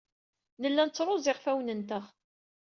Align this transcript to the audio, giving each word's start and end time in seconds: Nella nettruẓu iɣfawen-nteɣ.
Nella 0.61 0.83
nettruẓu 0.85 1.17
iɣfawen-nteɣ. 1.31 2.03